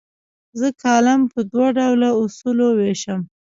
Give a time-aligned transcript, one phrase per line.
[0.59, 3.19] زه کالم په دوه ډوله اصولو ویشم.